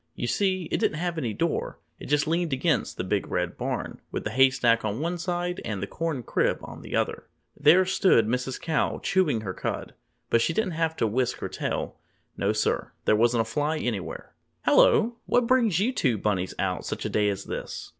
[0.15, 4.01] You see, it didn't have any door it just leaned against the Big Red Barn,
[4.11, 7.27] with the Hay Stack on one side and the Corn Crib on the other.
[7.55, 8.59] There stood Mrs.
[8.59, 9.93] Cow chewing her cud.
[10.31, 11.97] But she didn't have to whisk her tail.
[12.35, 12.93] No, sir!
[13.05, 14.33] There wasn't a fly anywhere!
[14.65, 15.11] "Helloa!
[15.27, 17.89] What brings you two bunnies out such a day as this?"